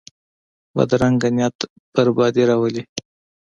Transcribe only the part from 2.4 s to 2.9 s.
راولي